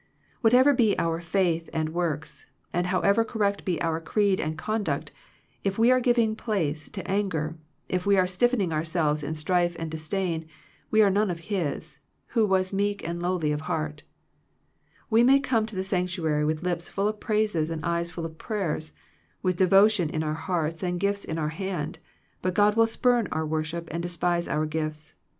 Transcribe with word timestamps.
Whatever 0.39 0.73
be 0.73 0.97
our 0.97 1.21
faith 1.21 1.69
and 1.73 1.89
works, 1.89 2.47
and 2.73 2.87
however 2.87 3.23
correct 3.23 3.63
be 3.63 3.79
our 3.83 4.01
creed 4.01 4.39
and 4.39 4.57
conduct, 4.57 5.11
if 5.63 5.77
we 5.77 5.91
are 5.91 5.99
giving 5.99 6.35
place 6.35 6.89
to 6.89 7.07
anger, 7.07 7.55
if 7.87 8.03
we 8.03 8.17
are 8.17 8.25
stiffening 8.25 8.73
ourselves 8.73 9.21
in 9.21 9.35
strife 9.35 9.75
and 9.77 9.91
disdain, 9.91 10.47
we 10.89 11.03
are 11.03 11.11
none 11.11 11.29
of 11.29 11.49
His, 11.53 11.99
who 12.29 12.47
was 12.47 12.73
meek 12.73 13.07
and 13.07 13.21
lowly 13.21 13.51
of 13.51 13.61
heart 13.69 14.01
We 15.11 15.23
may 15.23 15.39
come 15.39 15.67
to 15.67 15.75
the 15.75 15.83
Sanctuary 15.83 16.45
with 16.45 16.63
lips 16.63 16.89
full 16.89 17.07
of 17.07 17.19
praises 17.19 17.69
and 17.69 17.85
eyes 17.85 18.09
full 18.09 18.25
of 18.25 18.39
prayers, 18.39 18.93
with 19.43 19.57
devotion 19.57 20.09
in 20.09 20.23
our 20.23 20.33
hearts 20.33 20.81
and 20.81 20.99
gifts 20.99 21.23
in 21.23 21.37
our 21.37 21.49
hand, 21.49 21.99
but 22.41 22.55
God 22.55 22.75
will 22.75 22.87
spurn 22.87 23.27
our 23.31 23.45
worship 23.45 23.87
and 23.91 24.01
despise 24.01 24.47
our 24.47 24.65
gifts. 24.65 25.13